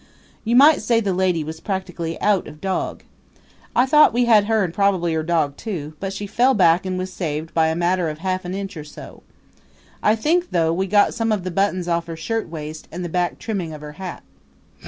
[0.43, 3.03] You might say the lady was practically out of dog.
[3.75, 6.97] I thought we had her and probably her dog too; but she fell back and
[6.97, 9.21] was saved by a matter of half an inch or so.
[10.01, 13.37] I think, though, we got some of the buttons off her shirtwaist and the back
[13.37, 14.23] trimming of her hat.